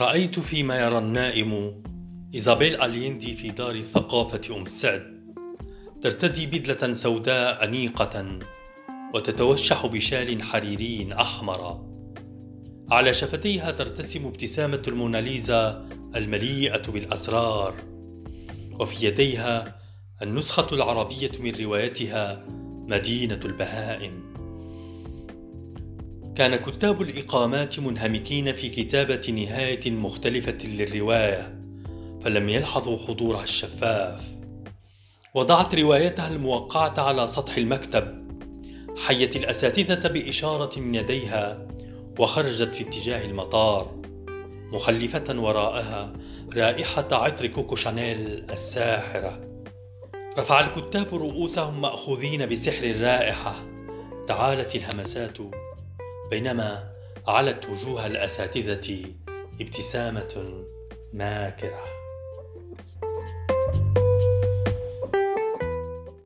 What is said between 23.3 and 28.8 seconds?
البهائم. كان كتاب الإقامات منهمكين في